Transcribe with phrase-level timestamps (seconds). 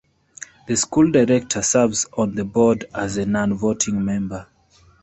[0.67, 4.47] The school director serves on the Board as a non-voting member.